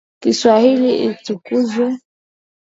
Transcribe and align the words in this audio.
Kiswahili 0.21 0.91
kitukuzwe 1.15 1.85